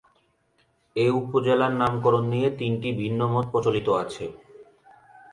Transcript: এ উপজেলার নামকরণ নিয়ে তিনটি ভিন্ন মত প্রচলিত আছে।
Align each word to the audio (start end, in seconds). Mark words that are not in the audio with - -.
এ 0.95 1.05
উপজেলার 1.21 1.73
নামকরণ 1.73 2.23
নিয়ে 2.29 2.49
তিনটি 2.59 2.89
ভিন্ন 3.01 3.19
মত 3.33 3.45
প্রচলিত 3.51 3.87
আছে। 4.01 4.25